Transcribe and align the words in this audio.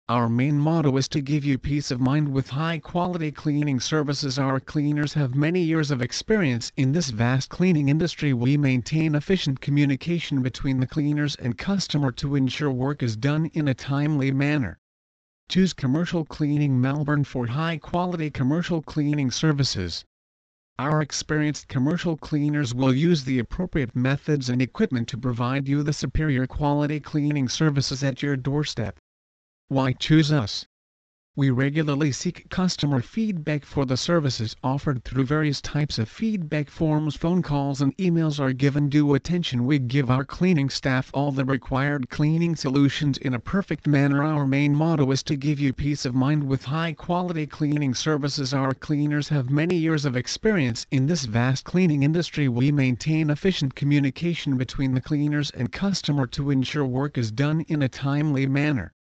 Our 0.09 0.29
main 0.29 0.59
motto 0.59 0.97
is 0.97 1.07
to 1.11 1.21
give 1.21 1.45
you 1.45 1.59
peace 1.59 1.93
of 1.93 2.01
mind 2.01 2.33
with 2.33 2.51
high-quality 2.51 3.31
cleaning 3.31 3.79
services. 3.79 4.37
Our 4.37 4.59
cleaners 4.59 5.15
have 5.15 5.37
many 5.37 5.63
years 5.63 5.93
of 5.93 6.03
experience 6.03 6.73
in 6.77 6.91
this 6.91 7.11
vast 7.11 7.51
cleaning 7.51 7.89
industry. 7.89 8.33
We 8.33 8.57
maintain 8.57 9.15
efficient 9.15 9.61
communication 9.61 10.43
between 10.43 10.81
the 10.81 10.89
cleaners 10.89 11.37
and 11.37 11.57
customer 11.57 12.11
to 12.11 12.35
ensure 12.35 12.73
work 12.73 13.05
is 13.05 13.17
done 13.17 13.47
in 13.53 13.69
a 13.69 13.75
timely 13.75 14.33
manner. 14.33 14.81
Choose 15.49 15.73
Commercial 15.73 16.25
Cleaning 16.25 16.81
Melbourne 16.81 17.23
for 17.23 17.47
high-quality 17.47 18.33
commercial 18.33 18.83
cleaning 18.83 19.31
services. 19.31 20.05
Our 20.81 21.03
experienced 21.03 21.69
commercial 21.69 22.17
cleaners 22.17 22.75
will 22.75 22.95
use 22.95 23.25
the 23.25 23.39
appropriate 23.39 23.95
methods 23.95 24.49
and 24.49 24.63
equipment 24.63 25.09
to 25.09 25.19
provide 25.19 25.69
you 25.69 25.83
the 25.83 25.93
superior 25.93 26.47
quality 26.47 27.01
cleaning 27.01 27.51
services 27.51 28.03
at 28.03 28.23
your 28.23 28.35
doorstep. 28.35 28.99
Why 29.69 29.93
choose 29.93 30.33
us? 30.33 30.65
We 31.37 31.49
regularly 31.51 32.11
seek 32.11 32.49
customer 32.51 33.01
feedback 33.01 33.65
for 33.65 33.87
the 33.87 33.97
services 33.97 34.57
offered 34.65 35.05
through 35.05 35.27
various 35.27 35.61
types 35.61 35.97
of 35.97 36.09
feedback 36.09 36.69
forms. 36.69 37.15
Phone 37.15 37.41
calls 37.41 37.81
and 37.81 37.97
emails 37.99 38.41
are 38.41 38.53
given 38.53 38.89
due 38.89 39.15
attention. 39.15 39.65
We 39.65 39.79
give 39.79 40.11
our 40.11 40.25
cleaning 40.25 40.69
staff 40.71 41.09
all 41.15 41.31
the 41.31 41.45
required 41.45 42.11
cleaning 42.11 42.57
solutions 42.57 43.17
in 43.17 43.33
a 43.33 43.39
perfect 43.39 43.87
manner. 43.87 44.25
Our 44.25 44.45
main 44.45 44.75
motto 44.75 45.09
is 45.13 45.23
to 45.23 45.37
give 45.37 45.61
you 45.61 45.73
peace 45.73 46.05
of 46.05 46.17
mind 46.17 46.43
with 46.43 46.65
high 46.65 46.95
quality 46.95 47.47
cleaning 47.47 47.95
services. 47.95 48.53
Our 48.53 48.75
cleaners 48.75 49.29
have 49.29 49.51
many 49.51 49.77
years 49.77 50.05
of 50.05 50.17
experience 50.17 50.85
in 50.91 51.07
this 51.07 51.27
vast 51.27 51.65
cleaning 51.65 52.03
industry. 52.03 52.49
We 52.49 52.73
maintain 52.73 53.31
efficient 53.31 53.77
communication 53.77 54.57
between 54.57 54.95
the 54.95 55.01
cleaners 55.01 55.53
and 55.53 55.71
customer 55.71 56.27
to 56.27 56.51
ensure 56.51 56.85
work 56.85 57.17
is 57.17 57.31
done 57.31 57.61
in 57.69 57.83
a 57.83 57.89
timely 57.89 58.49
manner. 58.49 58.93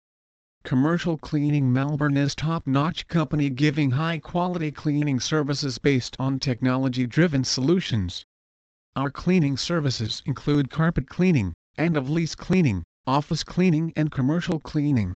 Commercial 0.66 1.18
Cleaning 1.18 1.72
Melbourne 1.72 2.18
is 2.18 2.36
top-notch 2.36 3.08
company 3.08 3.50
giving 3.50 3.92
high-quality 3.92 4.74
cleaning 4.74 5.18
services 5.18 5.78
based 5.78 6.18
on 6.20 6.38
technology-driven 6.38 7.46
solutions. 7.46 8.26
Our 8.94 9.10
cleaning 9.10 9.56
services 9.56 10.22
include 10.26 10.70
carpet 10.70 11.08
cleaning, 11.08 11.54
end-of-lease 11.78 12.36
cleaning, 12.36 12.84
office 13.08 13.44
cleaning 13.44 13.94
and 13.96 14.12
commercial 14.12 14.60
cleaning. 14.60 15.14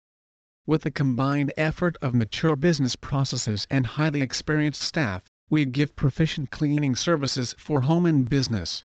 With 0.67 0.85
a 0.85 0.91
combined 0.91 1.51
effort 1.57 1.97
of 2.03 2.13
mature 2.13 2.55
business 2.55 2.95
processes 2.95 3.65
and 3.71 3.87
highly 3.87 4.21
experienced 4.21 4.83
staff, 4.83 5.23
we 5.49 5.65
give 5.65 5.95
proficient 5.95 6.51
cleaning 6.51 6.95
services 6.95 7.55
for 7.57 7.81
home 7.81 8.05
and 8.05 8.29
business. 8.29 8.85